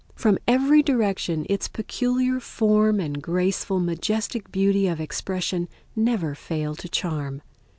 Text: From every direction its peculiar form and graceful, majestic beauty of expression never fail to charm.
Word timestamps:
From 0.15 0.39
every 0.47 0.81
direction 0.81 1.45
its 1.47 1.67
peculiar 1.67 2.39
form 2.39 2.99
and 2.99 3.21
graceful, 3.21 3.79
majestic 3.79 4.51
beauty 4.51 4.87
of 4.87 4.99
expression 4.99 5.69
never 5.95 6.33
fail 6.33 6.73
to 6.77 6.89
charm. 6.89 7.43